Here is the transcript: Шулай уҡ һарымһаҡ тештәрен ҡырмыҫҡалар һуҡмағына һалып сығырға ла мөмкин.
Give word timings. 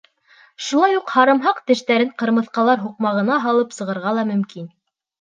Шулай 0.67 0.97
уҡ 0.99 1.13
һарымһаҡ 1.17 1.61
тештәрен 1.69 2.11
ҡырмыҫҡалар 2.23 2.85
һуҡмағына 2.89 3.39
һалып 3.47 3.81
сығырға 3.81 4.19
ла 4.21 4.29
мөмкин. 4.35 4.71